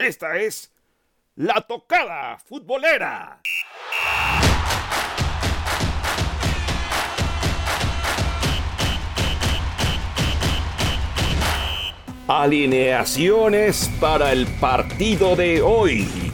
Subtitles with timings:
[0.00, 0.72] Esta es
[1.36, 3.42] La Tocada Futbolera.
[12.26, 16.32] Alineaciones para el partido de hoy.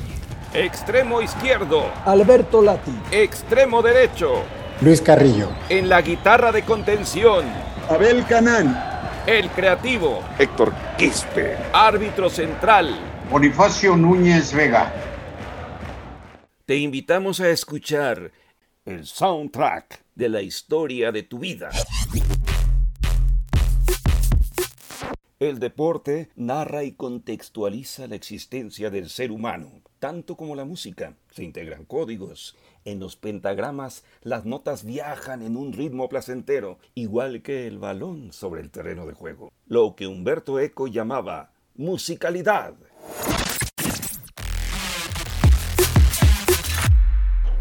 [0.55, 1.91] Extremo izquierdo.
[2.05, 2.97] Alberto Lati.
[3.11, 4.45] Extremo derecho.
[4.81, 5.49] Luis Carrillo.
[5.69, 7.45] En la guitarra de contención.
[7.91, 8.81] Abel Canán.
[9.27, 10.23] El creativo.
[10.39, 11.57] Héctor Quispe.
[11.73, 13.16] Árbitro central.
[13.31, 14.95] Bonifacio Núñez Vega.
[16.65, 18.31] Te invitamos a escuchar
[18.85, 21.71] el soundtrack de la historia de tu vida.
[25.41, 31.17] El deporte narra y contextualiza la existencia del ser humano, tanto como la música.
[31.31, 32.57] Se integran códigos.
[32.85, 38.61] En los pentagramas las notas viajan en un ritmo placentero, igual que el balón sobre
[38.61, 39.51] el terreno de juego.
[39.67, 42.75] Lo que Humberto Eco llamaba musicalidad.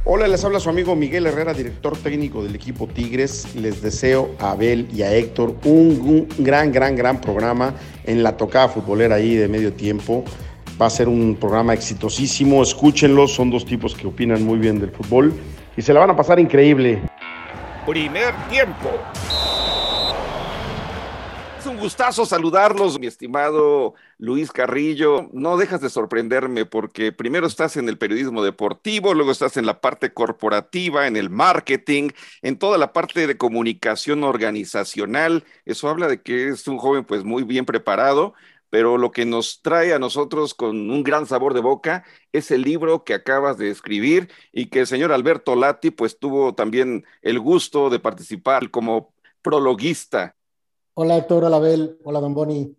[0.07, 3.55] Hola, les habla su amigo Miguel Herrera, director técnico del equipo Tigres.
[3.55, 8.69] Les deseo a Abel y a Héctor un, gran, gran, gran programa en la tocada
[8.69, 10.23] futbolera ahí de medio tiempo.
[10.79, 14.91] Va a ser un programa exitosísimo, escúchenlo, son dos tipos que opinan muy bien del
[14.91, 15.33] fútbol
[15.75, 17.01] y se la van a pasar increíble.
[17.87, 18.91] Primer tiempo
[21.67, 25.29] un gustazo saludarlos, mi estimado Luis Carrillo.
[25.33, 29.81] No dejas de sorprenderme porque primero estás en el periodismo deportivo, luego estás en la
[29.81, 32.09] parte corporativa, en el marketing,
[32.41, 35.43] en toda la parte de comunicación organizacional.
[35.65, 38.33] Eso habla de que es un joven pues muy bien preparado,
[38.69, 42.61] pero lo que nos trae a nosotros con un gran sabor de boca es el
[42.61, 47.39] libro que acabas de escribir y que el señor Alberto Lati pues tuvo también el
[47.39, 50.35] gusto de participar como prologuista
[50.97, 52.73] Hola Héctor, hola Abel, hola Don Boni,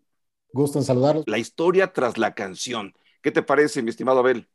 [0.50, 1.26] gusto en saludarlos.
[1.28, 2.94] La historia tras la canción.
[3.20, 4.48] ¿Qué te parece, mi estimado Abel?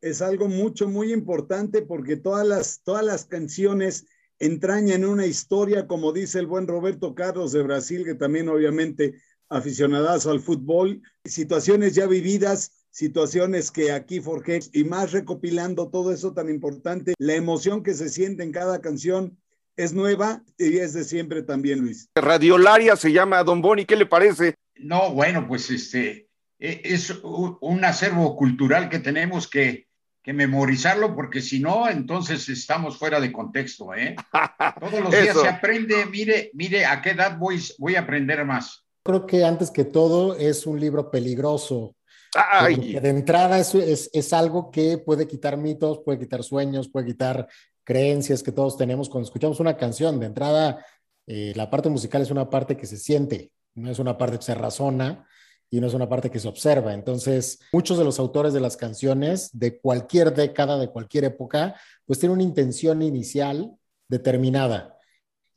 [0.00, 4.06] Es algo mucho, muy importante porque todas las, todas las canciones
[4.40, 9.14] entrañan una historia, como dice el buen Roberto Carlos de Brasil, que también obviamente
[9.48, 16.32] aficionadazo al fútbol, situaciones ya vividas, situaciones que aquí forjé y más recopilando todo eso
[16.32, 19.38] tan importante, la emoción que se siente en cada canción
[19.76, 22.08] es nueva y es de siempre también, Luis.
[22.14, 24.56] Radiolaria se llama Don Boni, ¿qué le parece?
[24.76, 26.28] No, bueno, pues este
[26.58, 29.88] e, es un acervo cultural que tenemos que,
[30.24, 34.14] memorizarlo porque si no, entonces estamos fuera de contexto, ¿eh?
[34.80, 38.84] Todos los días se aprende, mire, mire, a qué edad voy, voy a aprender más.
[39.04, 41.96] Creo que antes que todo es un libro peligroso.
[42.32, 47.48] de entrada es, es, es, algo que puede quitar mitos, puede quitar sueños, puede quitar
[47.84, 50.20] creencias que todos tenemos cuando escuchamos una canción.
[50.20, 50.84] De entrada,
[51.26, 54.44] eh, la parte musical es una parte que se siente, no es una parte que
[54.44, 55.26] se razona
[55.70, 56.92] y no es una parte que se observa.
[56.92, 62.18] Entonces, muchos de los autores de las canciones de cualquier década, de cualquier época, pues
[62.18, 63.74] tienen una intención inicial
[64.08, 64.98] determinada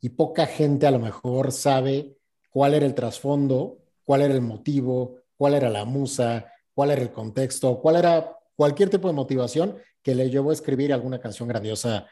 [0.00, 2.16] y poca gente a lo mejor sabe
[2.50, 7.12] cuál era el trasfondo, cuál era el motivo, cuál era la musa, cuál era el
[7.12, 12.06] contexto, cuál era cualquier tipo de motivación que le llevó a escribir alguna canción grandiosa,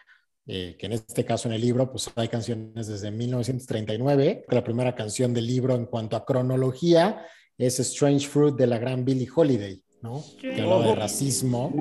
[0.46, 4.94] eh, que en este caso en el libro, pues hay canciones desde 1939, la primera
[4.94, 9.80] canción del libro en cuanto a cronología es Strange Fruit de la gran Billie Holiday.
[10.02, 10.22] ¿no?
[10.38, 11.72] que hablaba de racismo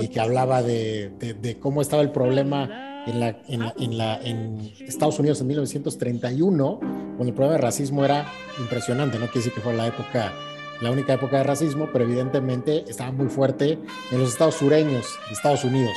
[0.00, 4.20] y que hablaba de, de, cómo estaba el problema en, la, en, la, en, la,
[4.20, 8.26] en, Estados Unidos en 1931, cuando el problema de racismo era
[8.58, 10.32] impresionante, no quiere decir que fue la época
[10.80, 13.78] la única época de racismo, pero evidentemente estaba muy fuerte
[14.10, 15.94] en los estados sureños de Estados Unidos.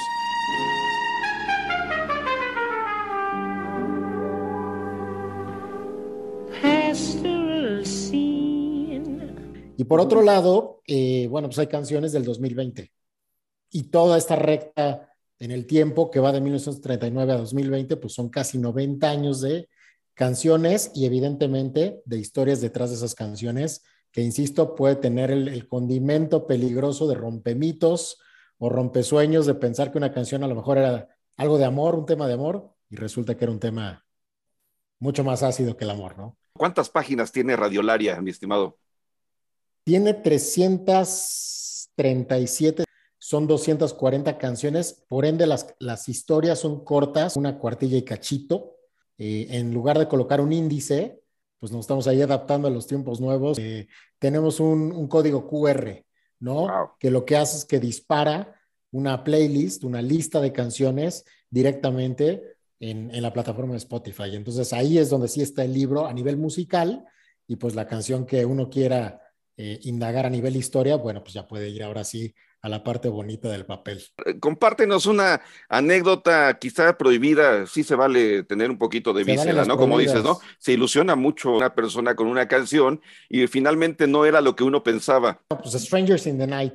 [9.77, 12.91] Y por otro lado, eh, bueno, pues hay canciones del 2020
[13.71, 15.09] y toda esta recta
[15.39, 19.69] en el tiempo que va de 1939 a 2020, pues son casi 90 años de
[20.13, 23.81] canciones y evidentemente de historias detrás de esas canciones
[24.11, 28.19] que insisto, puede tener el, condimento peligroso de rompemitos
[28.57, 32.05] o rompesueños de pensar que una canción a lo mejor era algo de amor, un
[32.05, 34.05] tema de amor, y resulta que era un tema
[34.99, 36.37] mucho más ácido que el amor, ¿no?
[36.53, 38.77] ¿Cuántas páginas tiene Radiolaria, mi estimado?
[39.83, 42.83] Tiene 337,
[43.17, 48.75] son 240 canciones, por ende las, las historias son cortas, una cuartilla y cachito.
[49.17, 51.20] Eh, en lugar de colocar un índice,
[51.61, 53.59] pues nos estamos ahí adaptando a los tiempos nuevos.
[53.59, 53.87] Eh,
[54.17, 56.03] tenemos un, código QR,
[56.39, 56.95] ¿no?
[56.99, 58.59] Que lo que hace es que dispara
[58.89, 64.33] una playlist, una lista de canciones directamente en, la plataforma de Spotify.
[64.35, 67.05] Entonces ahí es donde sí está el libro a nivel musical
[67.47, 69.21] y pues la canción que uno quiera
[69.55, 73.09] eh, indagar a nivel historia, bueno, pues ya puede ir ahora sí a la parte
[73.09, 74.03] bonita del papel.
[74.25, 79.77] Eh, compártenos una anécdota quizá prohibida, sí se vale tener un poquito de víscera, ¿no?
[79.77, 80.39] Como dices, ¿no?
[80.59, 84.83] Se ilusiona mucho una persona con una canción y finalmente no era lo que uno
[84.83, 85.41] pensaba.
[85.47, 86.73] pues Strangers in the Night.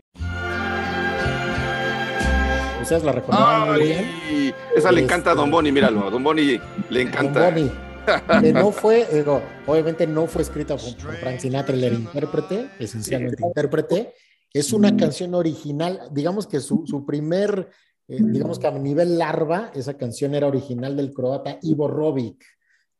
[2.82, 4.54] ¿Ustedes la recordaban muy bien?
[4.76, 7.50] Esa le encanta a Don Bonnie, míralo, a Don Bonnie le encanta.
[7.50, 7.72] Don Bonnie,
[8.40, 14.12] que no fue, digo, obviamente no fue escrita por, Frank Sinatra, el intérprete, esencialmente intérprete,
[14.58, 14.96] es una mm.
[14.96, 17.68] canción original, digamos que su, su primer,
[18.08, 22.42] eh, digamos que a nivel larva, esa canción era original del croata Ivo Robic,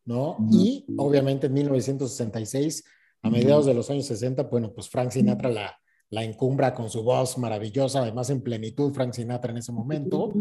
[0.04, 0.36] ¿no?
[0.52, 2.84] Y obviamente en 1966,
[3.22, 5.80] a mediados de los años 60, bueno, pues Frank Sinatra la,
[6.10, 10.32] la encumbra con su voz maravillosa, además en plenitud Frank Sinatra en ese momento.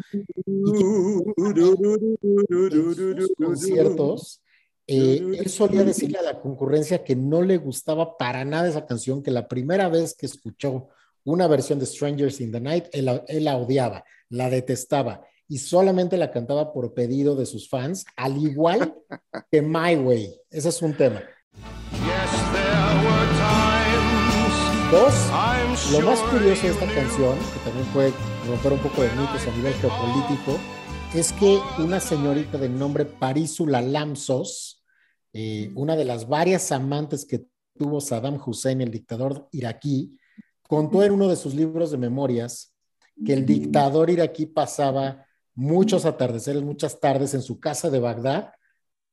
[0.46, 0.62] Y
[3.44, 4.42] conciertos,
[4.86, 9.24] eh, él solía decirle a la concurrencia que no le gustaba para nada esa canción,
[9.24, 10.90] que la primera vez que escuchó
[11.26, 13.06] una versión de Strangers in the Night, él,
[13.44, 18.96] la odiaba, la detestaba y solamente la cantaba por pedido de sus fans, al igual
[19.52, 20.40] que My Way.
[20.50, 21.22] Ese es un tema.
[24.92, 28.14] Dos, lo más curioso de esta canción, que también puede
[28.48, 30.60] romper un poco de mitos a nivel geopolítico,
[31.16, 34.84] es que una señorita de nombre Parisula Lamsos,
[35.34, 37.48] eh, una de las varias amantes que
[37.78, 40.18] tuvo Saddam Hussein, el dictador iraquí,
[40.68, 42.74] contó en uno de sus libros de memorias
[43.26, 48.52] que el dictador iraquí pasaba muchos atardeceres, muchas tardes en su casa de Bagdad,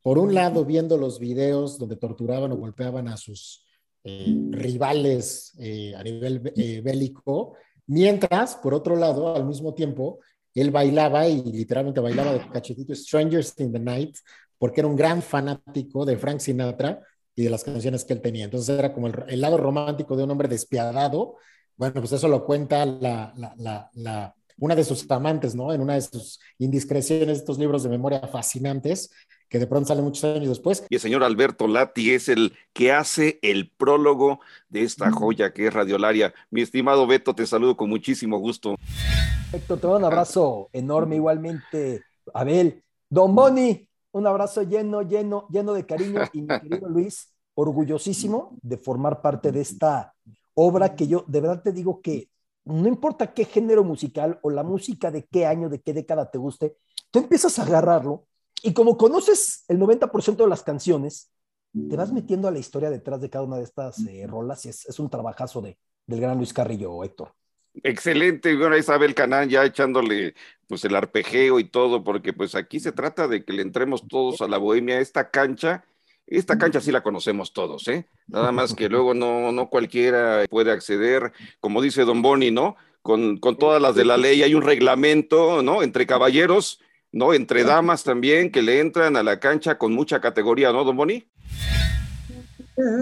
[0.02, 3.64] por un lado viendo los videos donde torturaban o golpeaban a sus
[4.02, 7.54] eh, rivales eh, a nivel eh, bélico,
[7.86, 10.18] mientras, por otro lado, al mismo tiempo,
[10.54, 14.16] él bailaba y literalmente bailaba de cachetito Strangers in the Night,
[14.58, 17.00] porque era un gran fanático de Frank Sinatra
[17.34, 18.44] y de las canciones que él tenía.
[18.44, 21.36] Entonces era como el, lado romántico de un hombre despiadado.
[21.76, 25.72] Bueno, pues eso lo cuenta la, la, la, una de sus amantes, ¿no?
[25.72, 29.10] En una de sus indiscreciones, estos libros de memoria fascinantes,
[29.48, 30.84] que de pronto salen muchos años después.
[30.88, 35.66] Y el señor Alberto Lati es el que hace el prólogo de esta joya que
[35.66, 36.32] es Radiolaria.
[36.50, 38.76] Mi estimado Beto, te saludo con muchísimo gusto.
[39.52, 42.02] Héctor, te doy un abrazo enorme igualmente.
[42.32, 48.56] Abel, Don Boni, un abrazo lleno, lleno, lleno de cariño y mi querido Luis, orgullosísimo
[48.62, 50.14] de formar parte de esta
[50.54, 52.28] obra que yo de verdad te digo que
[52.64, 56.38] no importa qué género musical o la música de qué año, de qué década te
[56.38, 56.76] guste,
[57.10, 58.26] tú empiezas a agarrarlo
[58.62, 61.32] y como conoces el 90% de las canciones,
[61.72, 64.68] te vas metiendo a la historia detrás de cada una de estas eh, rolas y
[64.68, 67.32] es, es un trabajazo de, del gran Luis Carrillo, Héctor.
[67.82, 70.34] Excelente, bueno, Isabel Canán ya echándole
[70.68, 74.40] pues el arpegio y todo, porque pues aquí se trata de que le entremos todos
[74.40, 75.84] a la bohemia, esta cancha,
[76.26, 78.06] esta cancha sí la conocemos todos, ¿eh?
[78.26, 82.76] Nada más que luego no, no cualquiera puede acceder, como dice Don Boni, ¿no?
[83.02, 85.82] Con, con todas las de la ley hay un reglamento, ¿no?
[85.82, 86.80] Entre caballeros,
[87.10, 87.34] ¿no?
[87.34, 91.26] Entre damas también, que le entran a la cancha con mucha categoría, ¿no, Don Boni?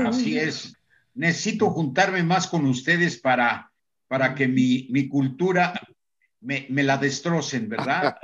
[0.04, 0.74] Así es.
[1.14, 3.69] Necesito juntarme más con ustedes para
[4.10, 5.72] para que mi, mi cultura
[6.40, 8.16] me, me, la destrocen, ¿verdad?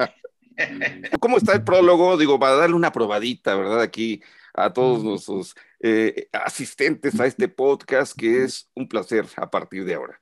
[1.21, 2.17] ¿Cómo está el prólogo?
[2.17, 3.81] Digo, para darle una probadita, ¿verdad?
[3.83, 4.21] Aquí
[4.53, 9.94] a todos nuestros eh, asistentes a este podcast, que es un placer a partir de
[9.94, 10.19] ahora.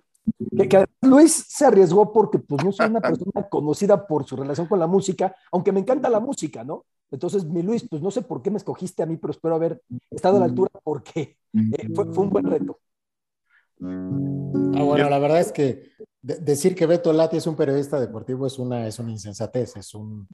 [0.69, 4.79] Que, Luis se arriesgó porque pues no soy una persona conocida por su relación con
[4.79, 6.84] la música, aunque me encanta la música, ¿no?
[7.10, 9.81] Entonces, mi Luis, pues no sé por qué me escogiste a mí, pero espero haber
[10.10, 12.81] estado a la altura porque eh, fue, fue, un buen reto.
[13.82, 18.58] Ah, bueno, la verdad es que decir que Beto Lati es un periodista deportivo es
[18.58, 20.26] una, es una insensatez, es, un,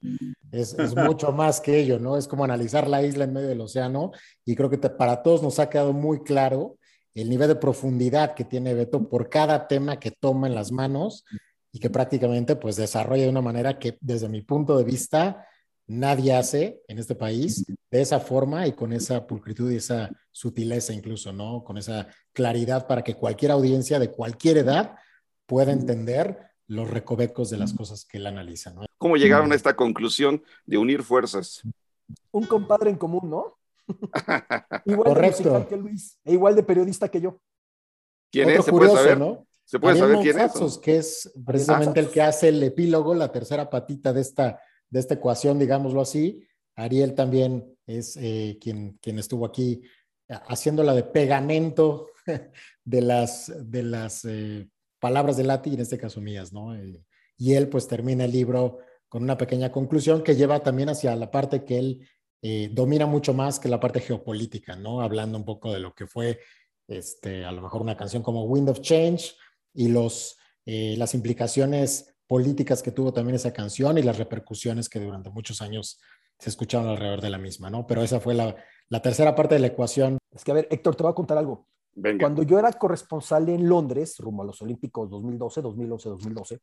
[0.51, 2.15] es, mucho más que ello, ¿no?
[2.17, 4.11] Es como analizar la isla en medio del océano
[4.45, 6.77] y creo que para todos nos ha quedado muy claro
[7.13, 11.25] el nivel de profundidad que tiene Beto por cada tema que toma en las manos
[11.73, 15.45] y que prácticamente pues desarrolla de una manera que desde mi punto de vista
[15.87, 20.93] nadie hace en este país de esa forma y con esa pulcritud y esa sutileza
[20.93, 21.63] incluso, ¿no?
[21.63, 24.95] Con esa claridad para que cualquier audiencia de cualquier edad
[25.45, 28.85] pueda entender los recovecos de las cosas que él analiza, ¿no?
[28.97, 31.61] ¿Cómo llegaron a esta conclusión de unir fuerzas?
[32.31, 33.57] Un compadre en común, ¿no?
[34.85, 37.41] igual de que Luis, e igual de periodista que yo.
[38.31, 38.63] ¿Quién es?
[38.63, 39.19] ¿Se puede saber?
[39.19, 39.45] ¿no?
[39.65, 40.77] ¿Se puede saber quién es?
[40.77, 44.59] que es precisamente el que hace el epílogo, la tercera patita de esta
[44.91, 46.45] de esta ecuación, digámoslo así.
[46.75, 49.81] Ariel también es eh, quien, quien estuvo aquí
[50.27, 52.07] eh, haciéndola de pegamento
[52.85, 54.69] de las, de las eh,
[54.99, 56.75] palabras de Lati, en este caso mías, ¿no?
[57.37, 58.79] y él pues termina el libro
[59.09, 62.07] con una pequeña conclusión que lleva también hacia la parte que él
[62.71, 65.01] domina mucho más que la parte geopolítica, ¿no?
[65.01, 66.39] Hablando un poco de lo que fue
[66.87, 69.35] este, a lo mejor una canción como Wind of Change
[69.73, 75.29] y los, las implicaciones políticas que tuvo también esa canción y las repercusiones que durante
[75.29, 75.99] muchos años
[76.39, 77.85] se escucharon alrededor de la misma, ¿no?
[77.85, 78.55] Pero esa fue la,
[78.87, 80.17] la tercera parte de la ecuación.
[80.31, 81.67] Es que, a ver, Héctor, te voy a contar algo.
[82.21, 86.59] Cuando yo era corresponsal en Londres, rumbo a los Olímpicos 2012, 2011, 2012,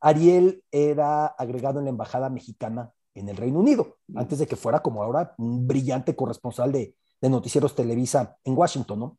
[0.00, 4.80] Ariel era agregado en la Embajada Mexicana en el Reino Unido, antes de que fuera
[4.80, 9.18] como ahora un brillante corresponsal de, de noticieros Televisa en Washington, ¿no?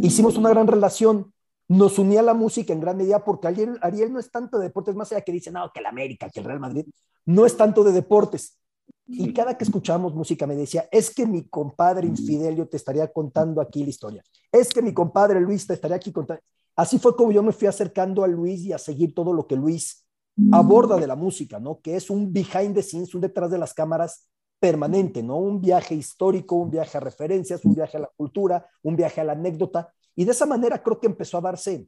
[0.00, 1.34] Hicimos una gran relación,
[1.68, 4.96] nos unía la música en gran medida porque Ariel, Ariel no es tanto de deportes,
[4.96, 6.86] más allá que dice, no, que el América, que el Real Madrid,
[7.26, 8.58] no es tanto de deportes.
[9.06, 13.60] Y cada que escuchábamos música me decía, es que mi compadre Infidelio te estaría contando
[13.60, 14.22] aquí la historia.
[14.52, 16.42] Es que mi compadre Luis te estaría aquí contando.
[16.76, 19.56] Así fue como yo me fui acercando a Luis y a seguir todo lo que
[19.56, 20.06] Luis
[20.52, 21.80] aborda de la música, ¿no?
[21.80, 24.28] Que es un behind the scenes, un detrás de las cámaras
[24.60, 25.36] permanente, ¿no?
[25.38, 29.24] Un viaje histórico, un viaje a referencias, un viaje a la cultura, un viaje a
[29.24, 29.92] la anécdota.
[30.18, 31.86] Y de esa manera creo que empezó a darse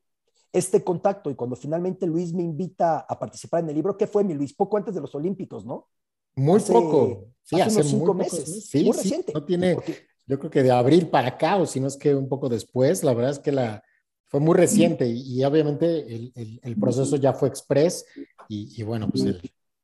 [0.53, 1.31] este contacto.
[1.31, 4.55] Y cuando finalmente Luis me invita a participar en el libro, ¿qué fue mi Luis?
[4.55, 5.89] Poco antes de los Olímpicos, ¿no?
[6.37, 7.27] Muy poco.
[7.43, 8.69] Sí, hace, unos cinco meses.
[8.69, 9.33] Sí, muy reciente.
[9.35, 9.77] no tiene,
[10.27, 13.03] yo creo que de abril para acá, o si no es que un poco después,
[13.03, 13.83] la verdad es que la,
[14.29, 18.07] fue muy reciente y, obviamente el, el, proceso ya fue express
[18.49, 19.25] y, bueno, pues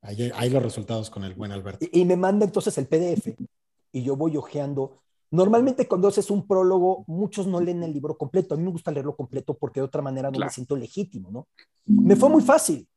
[0.02, 1.84] hay, los resultados con el buen Alberto.
[1.90, 3.34] Y, me manda entonces el PDF
[3.90, 5.02] y yo voy ojeando.
[5.36, 8.54] Normalmente cuando haces un prólogo, muchos no leen el libro completo.
[8.54, 11.46] A mí me gusta leerlo completo porque de otra manera no me siento legítimo, ¿no?
[11.84, 12.88] Me fue muy fácil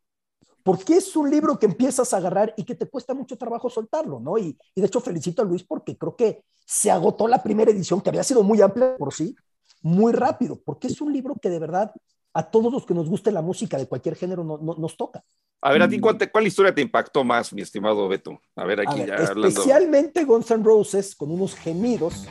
[0.63, 4.21] porque es un libro que empiezas a agarrar y que te cuesta mucho trabajo soltarlo,
[4.21, 4.37] ¿no?
[4.37, 7.99] Y, y, de hecho felicito a Luis porque creo que se agotó la primera edición,
[7.99, 9.35] que había sido muy amplia por sí,
[9.81, 11.91] muy rápido, porque es un libro que de verdad
[12.39, 15.25] a todos los que nos guste la música de cualquier género no, nos toca.
[15.61, 18.39] A ver, ¿a ti cuál, cuál, historia te impactó más, mi estimado Beto?
[18.55, 19.49] A ver, aquí ya hablando.
[19.49, 22.27] Especialmente Guns N' Roses, con unos gemidos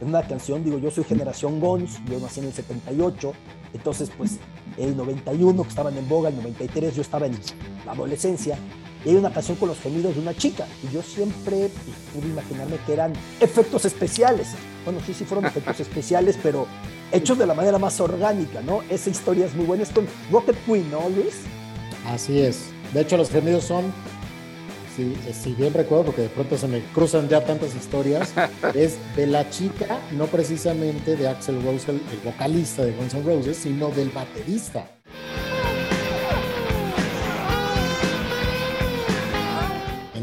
[0.00, 3.32] en una canción, digo, yo soy generación Guns, yo nací en el 78,
[3.74, 4.38] entonces pues
[4.76, 7.36] el 91 que estaban en boga, el 93 yo estaba en
[7.84, 8.56] la adolescencia,
[9.04, 11.70] y hay una canción con los gemidos de una chica, y yo siempre
[12.14, 14.48] pude imaginarme que eran efectos especiales.
[14.84, 16.66] Bueno, sí, sí fueron efectos especiales, pero
[17.12, 18.82] hechos de la manera más orgánica, ¿no?
[18.90, 21.40] Esa historia es muy buena, es con Rocket Queen, ¿no, Luis?
[22.06, 22.70] Así es.
[22.92, 23.92] De hecho, los gemidos son
[25.32, 28.32] si, bien recuerdo, porque de pronto se me cruzan ya tantas historias,
[28.74, 33.56] es de la chica, no precisamente de Axel Rose, el, vocalista de Guns N' Roses,
[33.56, 34.90] sino del baterista.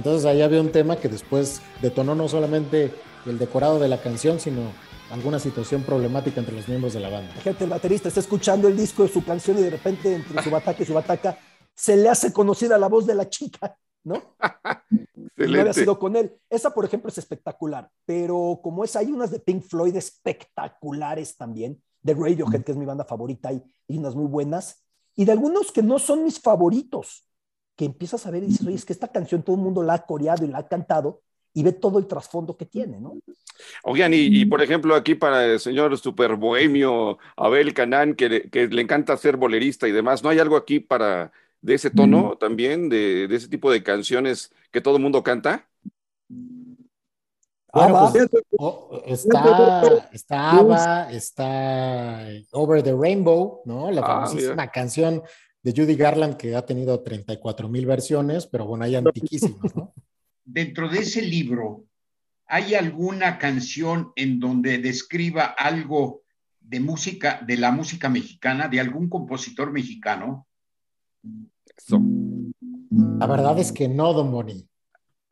[0.06, 2.94] Entonces ahí había un tema que después detonó no solamente
[3.26, 4.72] el decorado de la canción, sino
[5.10, 7.34] alguna situación problemática entre los miembros de la banda.
[7.42, 10.52] Gente, el baterista está escuchando el disco de su canción y de repente entre su
[10.52, 11.40] bataca y su bataca
[11.74, 13.80] se le hace conocida la voz de la chica.
[14.04, 14.22] ¿no?
[15.38, 16.38] no había sido con él.
[16.52, 21.82] Esa, por ejemplo, es espectacular, pero como es, hay unas de Pink Floyd espectaculares también,
[22.04, 24.86] de Radiohead, que es mi banda favorita, y, y unas muy buenas,
[25.16, 27.28] y de algunos que no son mis favoritos,
[27.76, 29.96] que empiezas a ver y dices, oye, es que esta canción todo el mundo la
[29.96, 31.22] ha coreado y la ha cantado,
[31.54, 33.18] y ve todo el trasfondo que tiene, ¿no?
[33.84, 38.82] Oigan, y, por ejemplo, aquí para el señor super bohemio Abel Canán, que, que le
[38.82, 43.26] encanta ser bolerista y demás, ¿no hay algo aquí para de ese tono también, de,
[43.26, 45.68] ese tipo de canciones que todo el mundo canta?
[47.74, 53.90] Bueno, pues, oh, está, está Ava, está Over the Rainbow, ¿no?
[53.92, 55.24] La ah, famosísima canción
[55.66, 59.92] de Judy Garland que ha tenido 34 mil versiones, pero bueno, hay antiquísimas, ¿no?
[60.46, 61.86] Dentro de ese libro,
[62.46, 66.22] ¿hay alguna canción en donde describa algo
[66.60, 70.48] de música, de la música mexicana, de algún compositor mexicano?
[73.18, 74.70] La verdad es que no, don Boni.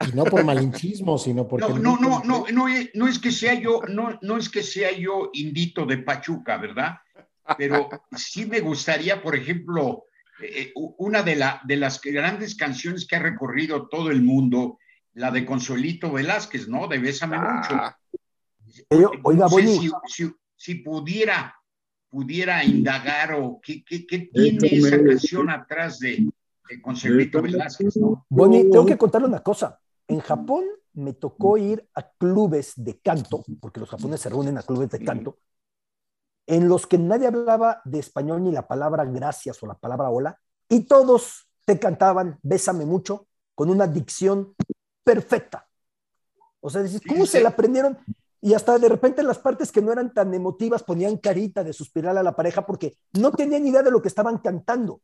[0.02, 1.76] Y no por malinchismo, sino porque...
[1.76, 4.92] No, no, no, no, no, no, es que sea yo, no, no es que sea
[4.98, 6.96] yo indito de Pachuca, ¿verdad?
[7.56, 7.88] Pero
[8.18, 10.06] sí me gustaría, por ejemplo,
[10.42, 14.80] eh, una de, la, de las grandes canciones que ha recorrido todo el mundo,
[15.14, 16.88] la de Consuelito Velázquez, ¿no?
[16.88, 17.98] De Bésame ah.
[18.90, 19.20] mucho.
[19.24, 19.92] Oiga, Boni.
[20.56, 21.56] si pudiera
[22.14, 26.28] pudiera indagar o qué, qué, qué tiene esa canción atrás de,
[26.70, 28.24] de Consuelito Velázquez, ¿no?
[28.30, 29.80] Bonnie, tengo que contarle una cosa.
[30.08, 30.64] En Japón
[30.94, 35.04] me tocó ir a clubes de canto, porque los japoneses se reúnen a clubes de
[35.04, 35.40] canto,
[36.48, 40.40] en los que nadie hablaba de español ni la palabra gracias o la palabra hola,
[40.70, 44.56] y todos te cantaban Bésame mucho con una dicción
[45.04, 45.68] perfecta.
[46.60, 47.98] O sea, ¿cómo se la aprendieron?
[48.44, 51.72] y hasta de repente en las partes que no eran tan emotivas ponían carita de
[51.72, 55.02] suspirar a la pareja porque no tenían idea de lo que estaban cantando.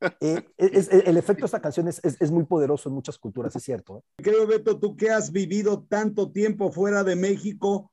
[0.22, 3.98] Eh, el efecto de esta canción es, es, muy poderoso en muchas culturas, es cierto.
[3.98, 4.22] ¿eh?
[4.22, 7.89] Creo, Beto, tú que has vivido tanto tiempo fuera de México,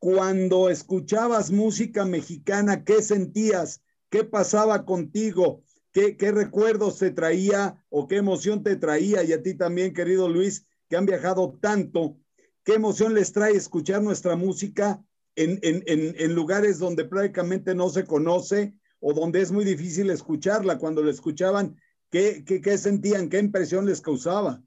[0.00, 3.82] cuando escuchabas música mexicana, ¿qué sentías?
[4.08, 5.62] ¿Qué pasaba contigo?
[5.92, 9.22] ¿Qué, ¿Qué recuerdos te traía o qué emoción te traía?
[9.22, 12.16] Y a ti también, querido Luis, que han viajado tanto,
[12.64, 15.04] ¿qué emoción les trae escuchar nuestra música
[15.36, 20.78] en, en, en, lugares donde prácticamente no se conoce o donde es muy difícil escucharla?
[20.78, 21.76] Cuando la escuchaban,
[22.10, 23.28] ¿qué, qué, qué sentían?
[23.28, 24.62] ¿Qué impresión les causaba?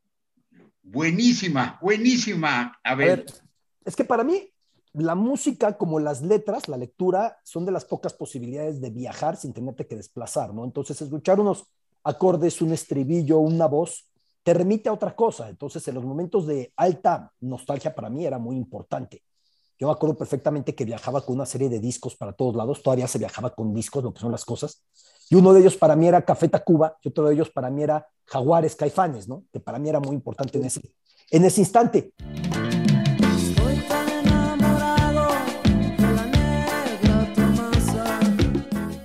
[0.84, 2.78] Buenísima, buenísima.
[2.84, 3.10] A ver.
[3.10, 3.26] a ver.
[3.84, 4.53] es que para mí
[4.94, 9.54] la música como las letras, la lectura, son de las pocas posibilidades de viajar sin
[9.54, 10.64] tenerte que desplazar, ¿no?
[10.64, 11.66] Entonces, escuchar unos
[12.04, 14.08] acordes, un estribillo, una voz,
[14.44, 15.50] te remite a otra cosa.
[15.50, 19.24] Entonces, en los momentos de alta nostalgia para mí era muy importante.
[19.80, 23.08] Yo me acuerdo perfectamente que viajaba con una serie de discos para todos lados, todavía
[23.08, 24.84] se viajaba con discos, lo que son las cosas,
[25.30, 27.82] y uno de ellos para mí era Café Tacuba, y otro de ellos para mí
[27.82, 29.44] era Jaguares Caifanes, ¿no?
[29.52, 30.82] Que para mí era muy importante en ese,
[31.32, 32.14] en ese instante.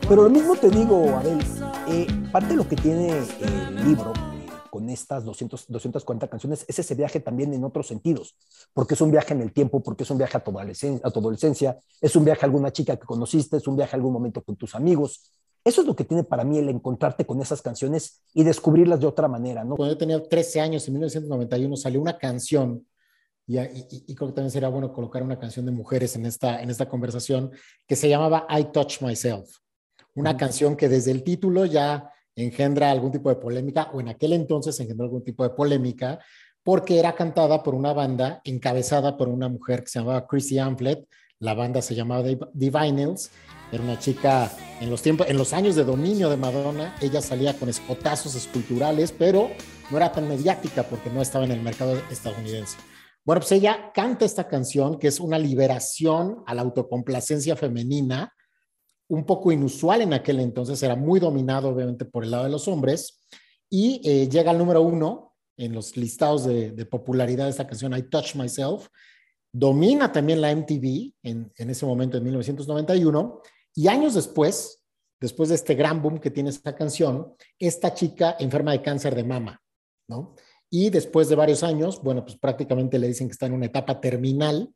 [0.08, 1.38] Pero lo mismo te digo, Abel,
[1.86, 3.10] eh, parte de lo que tiene
[3.42, 4.14] el libro
[4.70, 8.34] con estas 200, 240 canciones es ese viaje también en otros sentidos,
[8.72, 11.10] porque es un viaje en el tiempo, porque es un viaje a tu, adolescencia, a
[11.10, 14.14] tu adolescencia, es un viaje a alguna chica que conociste, es un viaje a algún
[14.14, 15.30] momento con tus amigos.
[15.62, 19.06] Eso es lo que tiene para mí el encontrarte con esas canciones y descubrirlas de
[19.08, 19.76] otra manera, ¿no?
[19.76, 22.86] Cuando yo tenía 13 años, en 1991, salió una canción
[23.46, 26.70] y, y, creo que también sería bueno colocar una canción de mujeres en esta, en
[26.70, 27.50] esta conversación,
[27.86, 29.48] que se llamaba I Touch Myself
[30.18, 34.32] una canción que desde el título ya engendra algún tipo de polémica, o en aquel
[34.32, 36.18] entonces engendró algún tipo de polémica,
[36.62, 41.06] porque era cantada por una banda encabezada por una mujer que se llamaba Chrissy Amplet,
[41.38, 43.30] la banda se llamaba Divinals,
[43.70, 47.54] era una chica en los tiempos, en los años de dominio de Madonna, ella salía
[47.54, 49.50] con escotazos esculturales, pero
[49.90, 52.76] no era tan mediática porque no estaba en el mercado estadounidense.
[53.25, 58.32] Bueno, pues ella canta esta canción que es una liberación a la autocomplacencia femenina,
[59.08, 62.68] un poco inusual en aquel entonces, era muy dominado obviamente por el lado de los
[62.68, 63.24] hombres,
[63.70, 68.02] y eh, llega al número uno en los listados de, popularidad de esta canción, I
[68.02, 68.88] Touch Myself,
[69.52, 73.40] domina también la MTV en, ese momento, en 1991,
[73.74, 74.85] y años después,
[75.20, 79.24] después de este gran boom que tiene esta canción, esta chica enferma de cáncer de
[79.24, 79.61] mama,
[80.09, 80.37] ¿no?
[80.70, 84.00] Y después de varios años, bueno, pues prácticamente le dicen que está en una etapa
[84.00, 84.70] terminal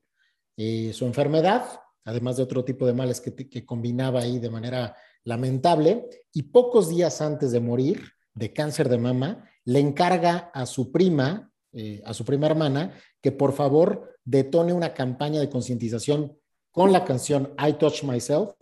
[0.56, 1.64] eh, su enfermedad,
[2.04, 7.20] además de otro tipo de males que, combinaba ahí de manera lamentable, y pocos días
[7.20, 8.02] antes de morir
[8.34, 13.32] de cáncer de mama, le encarga a su prima, eh, a su prima hermana, que
[13.32, 16.36] por favor detone una campaña de concientización
[16.70, 18.52] con la canción I Touch Myself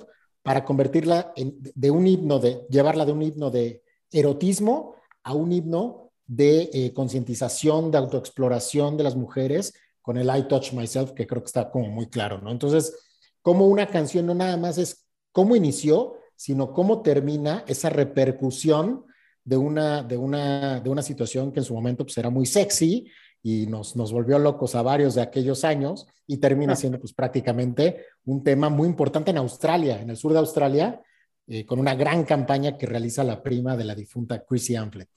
[0.42, 6.12] para convertirla de un himno, de llevarla de un himno de erotismo a un himno
[6.26, 11.42] de eh, concientización, de autoexploración de las mujeres con el I Touch Myself, que creo
[11.42, 12.50] que está como muy claro, ¿no?
[12.50, 13.09] Entonces,
[13.42, 19.04] cómo una canción no nada más es cómo inició, sino cómo termina esa repercusión
[19.44, 23.10] de una, de una, de una situación que en su momento pues, era muy sexy
[23.42, 28.06] y nos, nos volvió locos a varios de aquellos años y termina siendo pues prácticamente
[28.24, 31.00] un tema muy importante en Australia, en el sur de Australia,
[31.46, 35.08] eh, con una gran campaña que realiza la prima de la difunta Chrissy Amplet.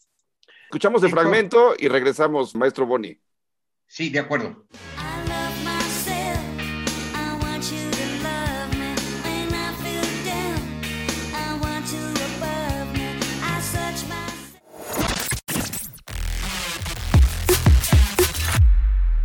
[0.65, 3.15] Escuchamos el fragmento y regresamos, maestro Boni.
[3.85, 4.65] Sí, de acuerdo.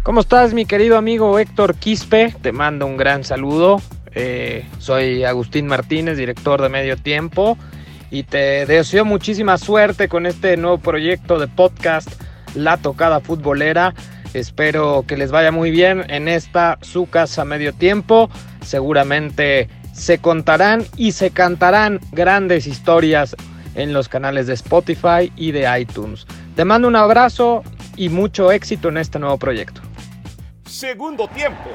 [0.09, 2.35] ¿Cómo estás, mi querido amigo Héctor Quispe?
[2.41, 3.83] Te mando un gran saludo.
[4.15, 7.59] Eh, soy Agustín Martínez, director de Medio Tiempo,
[8.11, 12.09] y te deseo muchísima suerte con este nuevo proyecto de podcast,
[12.55, 13.93] La Tocada Futbolera.
[14.33, 18.31] Espero que les vaya muy bien en esta su casa Medio Tiempo.
[18.65, 23.37] Seguramente se contarán y se cantarán grandes historias
[23.75, 26.27] en los canales de Spotify y de iTunes.
[26.57, 27.63] Te mando un abrazo
[27.95, 29.83] y mucho éxito en este nuevo proyecto
[30.69, 31.71] segundo tiempo.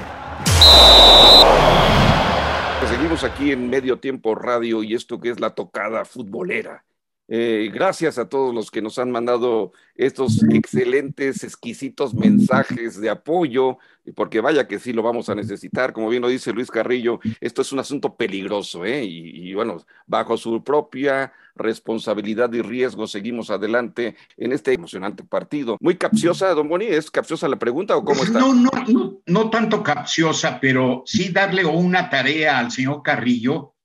[2.87, 6.85] Seguimos aquí en Medio Tiempo Radio y esto que es la tocada futbolera.
[7.29, 13.77] Eh, gracias a todos los que nos han mandado estos excelentes, exquisitos mensajes de apoyo,
[14.15, 15.93] porque vaya que sí lo vamos a necesitar.
[15.93, 19.05] Como bien lo dice Luis Carrillo, esto es un asunto peligroso, ¿eh?
[19.05, 25.77] y, bueno, bajo su propia responsabilidad y riesgo seguimos adelante en este emocionante partido.
[25.79, 28.39] Muy capciosa, don Boni, ¿es capciosa la pregunta o cómo está?
[28.39, 33.75] No, no, no, no tanto capciosa, pero sí darle una tarea al señor Carrillo.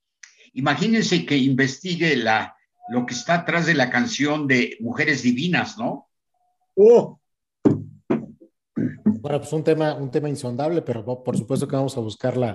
[0.54, 2.57] Imagínense que investigue la
[2.90, 6.08] lo que está atrás de la canción de Mujeres Divinas, ¿no?
[6.74, 7.20] Oh.
[9.20, 12.54] Bueno, pues un tema, un tema insondable, pero por supuesto que vamos a buscar la,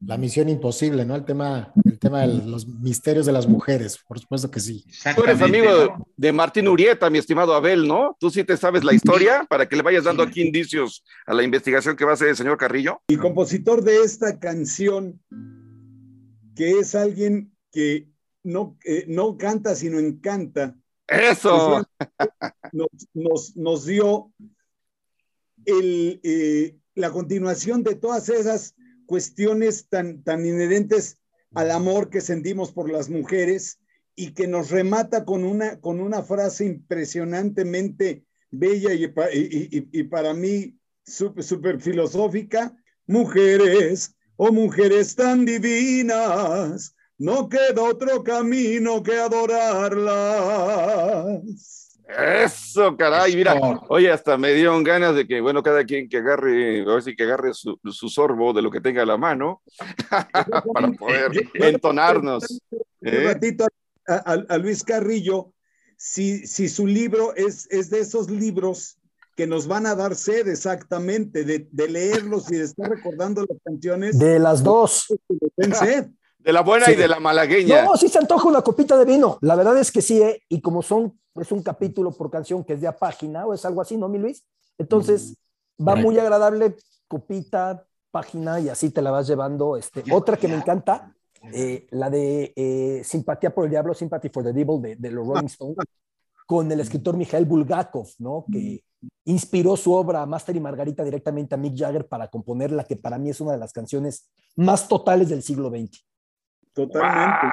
[0.00, 1.16] la misión imposible, ¿no?
[1.16, 4.84] El tema, el tema de los misterios de las mujeres, por supuesto que sí.
[5.14, 8.16] Tú eres amigo de, Martín Urieta, mi estimado Abel, ¿no?
[8.18, 11.42] Tú sí te sabes la historia para que le vayas dando aquí indicios a la
[11.42, 13.00] investigación que va a hacer el señor Carrillo.
[13.08, 15.20] El compositor de esta canción,
[16.54, 18.08] que es alguien que
[18.48, 20.76] no, eh, no canta, sino encanta.
[21.06, 21.86] Eso.
[23.14, 24.32] Nos, nos, dio
[25.64, 28.74] el, eh, la continuación de todas esas
[29.06, 31.18] cuestiones tan, tan inherentes
[31.54, 33.78] al amor que sentimos por las mujeres
[34.14, 39.10] y que nos remata con una, con una frase impresionantemente bella y,
[39.92, 42.76] y, para mí súper filosófica.
[43.06, 50.08] Mujeres, oh mujeres tan divinas, no queda otro camino que adorarlas.
[52.08, 56.80] Eso, caray, mira, oye, hasta me dieron ganas de que, bueno, cada quien que agarre,
[56.80, 59.60] a ver si que agarre su, sorbo de lo que tenga a la mano
[60.72, 62.62] para poder entonarnos.
[62.70, 63.24] Un ¿eh?
[63.24, 63.66] ratito
[64.06, 65.52] a, Luis Carrillo,
[65.98, 68.96] si, si su libro es, es de esos libros
[69.36, 73.58] que nos van a dar sed exactamente, de, de leerlos y de estar recordando las
[73.62, 74.18] canciones.
[74.18, 75.06] De las dos.
[76.38, 77.84] De la buena y de la malagueña.
[77.84, 79.38] No, sí se antoja una copita de vino.
[79.40, 80.42] La verdad es que sí, ¿eh?
[80.48, 83.64] y como son, es un capítulo por canción que es de a página o es
[83.64, 84.44] algo así, ¿no, mi Luis?
[84.78, 85.34] Entonces,
[85.78, 86.76] mm, va muy agradable,
[87.08, 89.76] copita, página, y así te la vas llevando.
[89.76, 91.12] Este, otra que me encanta,
[91.52, 95.26] eh, la de eh, Simpatía por el Diablo, Sympathy for the Devil de, de los
[95.26, 95.76] Rolling Stones,
[96.46, 98.44] con el escritor Mikhail Bulgakov, ¿no?
[98.50, 98.82] Que
[99.24, 103.18] inspiró su obra Master y Margarita directamente a Mick Jagger para componer la que para
[103.18, 106.04] mí es una de las canciones más totales del siglo XX.
[106.74, 107.46] Totalmente.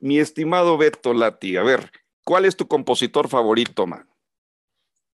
[0.00, 1.90] Mi estimado Beto Lati, a ver,
[2.24, 4.08] ¿cuál es tu compositor favorito, man?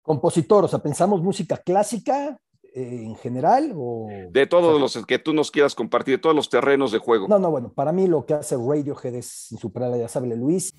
[0.02, 2.38] Compositor, o sea, pensamos música clásica
[2.74, 4.08] eh, en general o...
[4.32, 7.28] De todos los que tú nos quieras compartir, de todos los terrenos de juego.
[7.28, 10.74] No, no, bueno, para mí lo que hace Radiohead es insuperable, ya sabe Luis.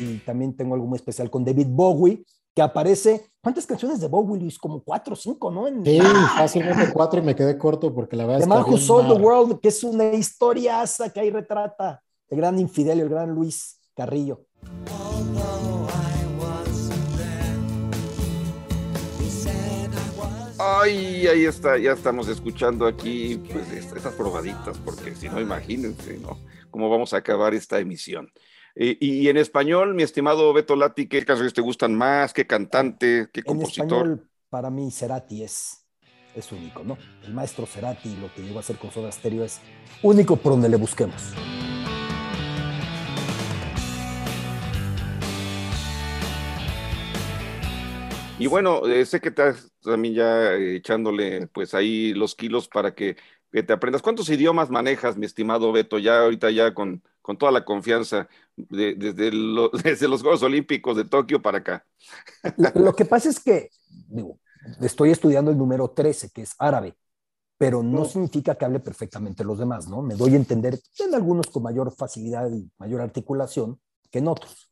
[0.00, 3.26] Y también tengo algo muy especial con David Bowie, que aparece.
[3.42, 4.58] ¿Cuántas canciones de Bowie, Luis?
[4.58, 5.66] Como cuatro o cinco, ¿no?
[5.84, 6.00] Sí,
[6.36, 8.70] fácilmente cuatro y me quedé corto porque la verdad es que.
[8.70, 13.10] Who Sold the World, que es una historiaza que ahí retrata el gran Infidelio, el
[13.10, 14.46] gran Luis Carrillo.
[20.62, 26.38] Ay, ahí está, ya estamos escuchando aquí pues, estas probaditas, porque si no, imagínense, ¿no?
[26.70, 28.30] Cómo vamos a acabar esta emisión.
[28.76, 32.32] Eh, y, en español, mi estimado Beto Lati, ¿qué canciones te gustan más?
[32.32, 33.28] ¿Qué cantante?
[33.32, 34.06] ¿Qué compositor?
[34.06, 35.84] En español, para mí, Cerati es,
[36.34, 36.96] es único, ¿no?
[37.24, 39.60] El maestro Cerati, lo que llegó a hacer con Soda Stereo es
[40.02, 41.34] único por donde le busquemos.
[48.38, 52.94] Y bueno, eh, sé que estás también ya eh, echándole pues ahí los kilos para
[52.94, 53.16] que,
[53.52, 54.00] que, te aprendas.
[54.00, 58.94] ¿Cuántos idiomas manejas, mi estimado Beto, ya ahorita ya con, con toda la confianza desde,
[59.84, 61.86] desde, los Juegos Olímpicos de Tokio para acá.
[62.74, 63.70] Lo, que pasa es que,
[64.08, 64.38] digo,
[64.80, 66.94] estoy estudiando el número 13, que es árabe,
[67.56, 70.02] pero no significa que hable perfectamente los demás, ¿no?
[70.02, 73.78] Me doy a entender en algunos con mayor facilidad y mayor articulación
[74.10, 74.70] que en otros.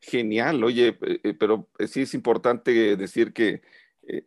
[0.00, 3.62] Genial, oye, eh, eh, pero sí es importante decir que eh,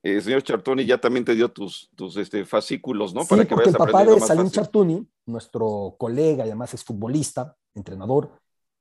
[0.04, 3.22] el señor Chartoni ya también te dio tus, tus este, fascículos, ¿no?
[3.22, 7.56] Sí, Para que porque el papá de Salim Chartuni, nuestro colega y además es futbolista,
[7.76, 8.32] entrenador,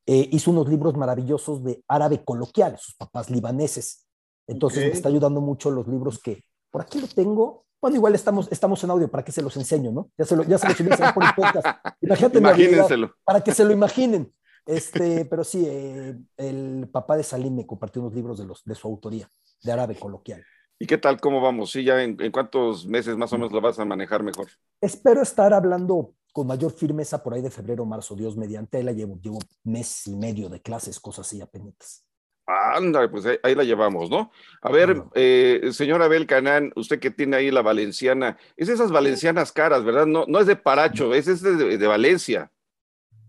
[0.06, 4.06] eh, hizo unos libros maravillosos de árabe coloquial, sus papás libaneses.
[4.46, 7.64] Entonces me está ayudando mucho los libros que por aquí lo tengo.
[7.80, 10.10] Bueno, igual estamos, estamos en audio para que se los enseño, ¿no?
[10.18, 10.76] Ya se, lo, ya se los
[11.12, 11.66] por el podcast.
[12.00, 13.14] Imagínate Imagínenselo.
[13.24, 14.32] para que se lo imaginen.
[14.64, 18.74] Este, pero sí, eh, el papá de Salim me compartió unos libros de, los, de
[18.74, 19.28] su autoría,
[19.62, 20.44] de árabe coloquial.
[20.78, 21.20] ¿Y qué tal?
[21.20, 21.70] ¿Cómo vamos?
[21.70, 24.48] ¿Sí ya en, cuántos meses más o menos lo vas a manejar mejor?
[24.80, 28.82] Espero estar hablando con mayor firmeza por ahí de febrero, marzo, Dios mediante.
[28.82, 32.04] La llevo, llevo mes y medio de clases, cosas así apenas.
[32.46, 34.32] Anda, pues ahí, la llevamos, ¿no?
[34.62, 39.52] A ver, eh, señor Abel Canán, usted que tiene ahí la valenciana, es esas valencianas
[39.52, 40.06] caras, ¿verdad?
[40.06, 42.50] No, no es de Paracho, es, de, de, Valencia.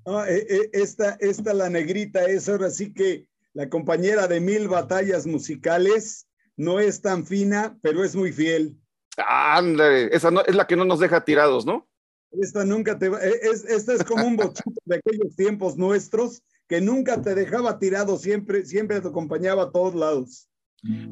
[0.06, 6.27] Ah, esta, esta, la negrita, es ahora sí que la compañera de mil batallas musicales
[6.57, 8.77] no es tan fina, pero es muy fiel.
[9.17, 11.87] Ándale, esa no, es la que no nos deja tirados, ¿no?
[12.31, 16.41] Esta nunca te va, e, es, esta es como un bochito de aquellos tiempos nuestros
[16.67, 20.47] que nunca te dejaba tirado, siempre, siempre te acompañaba a todos lados.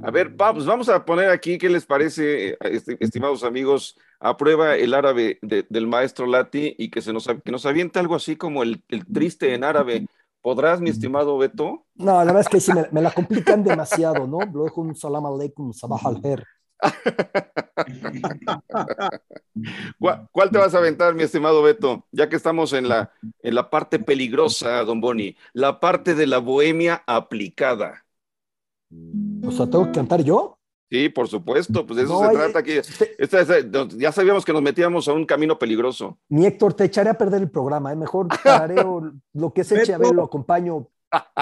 [0.04, 4.94] A ver, pues vamos a poner aquí, ¿qué les parece, este, estimados amigos, aprueba el
[4.94, 8.84] árabe del maestro Lati y que, se nos, que nos aviente algo así como el,
[9.14, 10.08] triste en árabe.
[10.42, 11.86] ¿Podrás, mi estimado Beto?
[11.96, 14.40] No, la verdad es que sí, me, la complican demasiado, ¿no?
[14.52, 16.20] Luego un salam aleikum, sabah al
[20.32, 22.08] ¿Cuál, te vas a aventar, mi estimado Beto?
[22.12, 26.40] Ya que estamos en la, en la parte peligrosa, don Boni, la parte de la
[26.40, 28.04] bohemia aplicada.
[29.46, 30.58] O sea, ¿tengo que cantar yo?
[30.92, 32.74] Sí, por supuesto, pues de eso se trata aquí.
[33.98, 36.20] ya sabíamos que nos metíamos a un camino peligroso.
[36.28, 37.96] Mi Héctor, te echaré a perder el programa, ¿eh?
[37.96, 38.28] mejor
[39.34, 40.90] lo que se eche a ver, lo acompaño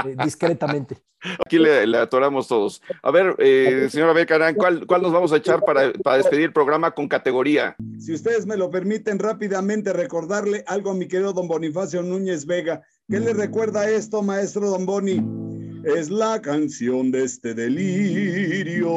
[0.05, 0.99] eh, discretamente.
[1.43, 2.83] Aquí le, atoramos todos.
[3.01, 6.53] A ver, eh, señora Becarán, ¿cuál, ¿cuál nos vamos a echar para, para despedir el
[6.53, 7.75] programa con categoría?
[7.97, 12.83] Si ustedes me lo permiten rápidamente recordarle algo a mi querido don Bonifacio Núñez Vega.
[13.09, 15.58] ¿Qué le recuerda esto, maestro don Boni?
[15.83, 18.89] Es la canción de este delirio,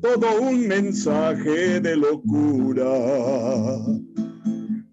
[0.00, 2.86] todo un mensaje de locura,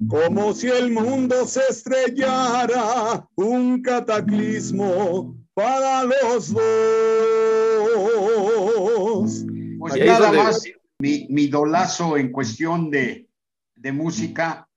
[0.08, 6.64] como si el mundo se estrellara, un cataclismo para los dos.
[9.80, 10.64] Pues nada más,
[11.00, 13.28] mi, mi, dolazo en cuestión de,
[13.76, 14.68] de música,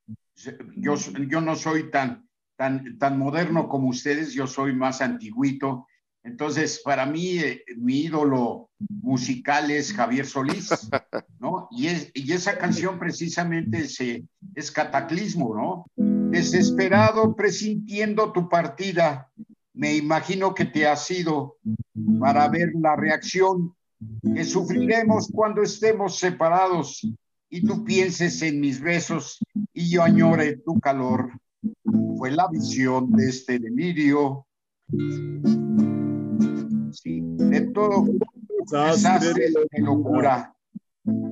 [0.76, 0.96] yo,
[1.28, 2.25] yo no soy tan
[2.56, 5.86] tan, tan moderno como ustedes, yo soy más antiguito.
[6.24, 10.70] Entonces, para mí, eh, mi ídolo musical es Javier Solís,
[11.38, 11.68] ¿no?
[11.70, 13.98] Y, es, y esa canción precisamente es,
[14.54, 15.86] es Cataclismo, ¿no?
[16.30, 19.30] Desesperado, presintiendo tu partida,
[19.72, 21.58] me imagino que te has ido
[22.18, 23.74] para ver la reacción
[24.34, 27.06] que sufriremos cuando estemos separados
[27.48, 29.38] y tú pienses en mis besos
[29.72, 31.30] y yo añore tu calor
[32.16, 34.46] fue la visión de este delirio.
[36.92, 38.06] Sí, de todo
[38.72, 40.52] desastre de locura,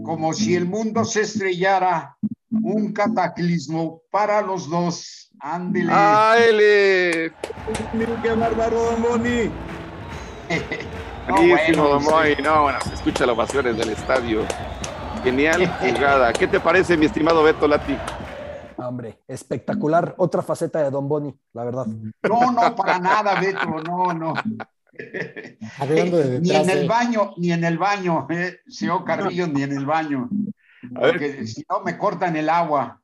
[0.04, 2.16] como si el mundo se estrellara,
[2.50, 5.30] un cataclismo para los dos.
[5.40, 5.92] Ándele.
[5.92, 7.32] ¡Ándele!
[8.22, 9.50] ¡Qué bárbaro, Moni!
[11.28, 12.00] no, bueno,
[12.42, 14.42] no, bueno, se escucha las ovaciones del estadio.
[15.22, 16.32] Genial jugada.
[16.32, 17.96] ¿Qué te parece, mi estimado Beto Lati?
[18.88, 20.14] Hombre, espectacular.
[20.18, 21.86] Otra faceta de Don Boni, la verdad.
[21.86, 24.34] No, no, para nada, Beto, no, no.
[26.40, 30.28] ni en el baño, ni en el baño, eh, señor Carrillo, ni en el baño.
[30.94, 33.00] Porque si no me cortan el agua.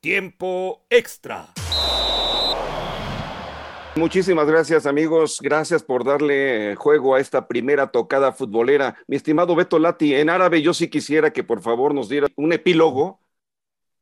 [0.00, 1.48] Tiempo extra.
[3.96, 8.96] Muchísimas gracias amigos, gracias por darle juego a esta primera tocada futbolera.
[9.08, 12.52] Mi estimado Beto Lati, en árabe yo sí quisiera que por favor nos diera un
[12.52, 13.20] epílogo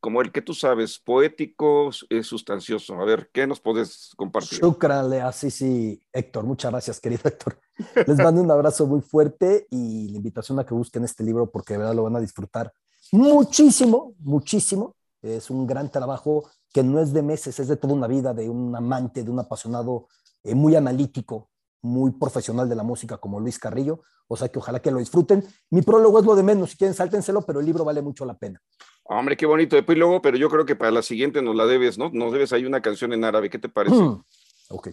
[0.00, 2.94] como el que tú sabes, poético, es sustancioso.
[2.94, 4.60] A ver, ¿qué nos puedes compartir?
[4.60, 6.44] Shukran, así sí, Héctor.
[6.44, 7.58] Muchas gracias, querido Héctor.
[8.06, 11.74] Les mando un abrazo muy fuerte y la invitación a que busquen este libro porque
[11.74, 12.72] de verdad lo van a disfrutar
[13.12, 14.96] muchísimo, muchísimo.
[15.22, 18.48] Es un gran trabajo que no es de meses, es de toda una vida, de
[18.48, 20.08] un amante, de un apasionado
[20.44, 21.50] eh, muy analítico,
[21.82, 24.02] muy profesional de la música como Luis Carrillo.
[24.28, 25.44] O sea que ojalá que lo disfruten.
[25.70, 28.36] Mi prólogo es lo de menos, si quieren sáltenselo, pero el libro vale mucho la
[28.36, 28.60] pena.
[29.10, 29.74] Hombre, qué bonito.
[29.74, 32.10] Después luego, pero yo creo que para la siguiente nos la debes, ¿no?
[32.12, 33.48] Nos debes ahí una canción en árabe.
[33.48, 33.96] ¿Qué te parece?
[33.96, 34.22] Mm,
[34.68, 34.88] ok.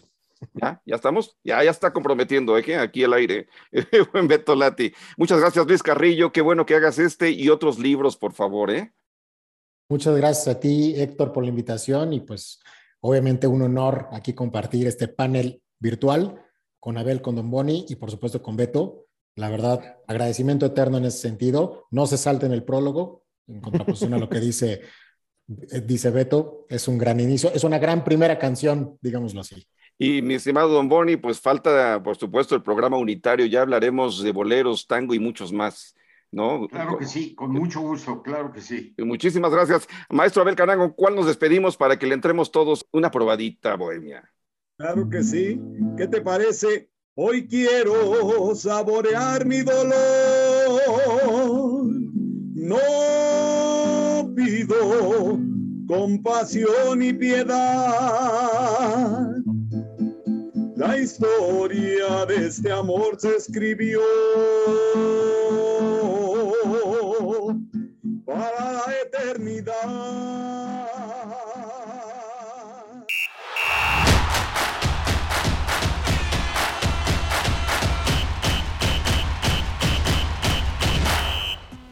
[0.54, 0.82] ¿Ya?
[0.86, 1.38] ¿Ya estamos?
[1.44, 2.78] Ya, ya está comprometiendo, ¿eh?
[2.78, 3.48] Aquí al aire.
[4.14, 4.94] Buen Beto Lati.
[5.18, 6.32] Muchas gracias, Luis Carrillo.
[6.32, 8.94] Qué bueno que hagas este y otros libros, por favor, ¿eh?
[9.90, 12.60] Muchas gracias a ti, Héctor, por la invitación y pues
[13.02, 16.42] obviamente un honor aquí compartir este panel virtual
[16.80, 19.08] con Abel, con Don Boni y por supuesto con Beto.
[19.36, 21.86] La verdad, agradecimiento eterno en ese sentido.
[21.92, 24.82] No se salten el prólogo, en contraposición a lo que dice,
[25.48, 29.68] eh, dice Beto, es un gran inicio, es una gran primera canción, digámoslo así.
[29.98, 34.32] Y mi estimado Don Boni, pues falta, por supuesto, el programa unitario, ya hablaremos de
[34.32, 35.96] boleros, tango y muchos más.
[36.32, 36.68] ¿No?
[36.68, 38.94] Claro que sí, con mucho gusto, claro que sí.
[38.98, 39.88] muchísimas gracias.
[40.10, 44.30] Maestro Abel Carango, ¿cuál nos despedimos para que le entremos todos una probadita, Bohemia?
[44.78, 45.62] Claro que sí.
[45.96, 46.90] ¿Qué te parece?
[47.14, 49.94] Hoy quiero saborear mi dolor.
[52.56, 53.05] No
[55.88, 57.56] compasión y piedad.
[60.76, 64.02] La historia de este amor se escribió
[68.26, 70.65] para la eternidad.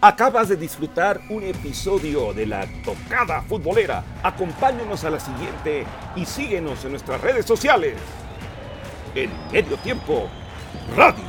[0.06, 4.04] Acabas de disfrutar un episodio de la Tocada Futbolera.
[4.22, 5.86] Acompáñanos a la siguiente
[6.18, 7.96] y síguenos en nuestras redes sociales.
[9.16, 10.28] En Medio Tiempo
[10.98, 11.24] Radio.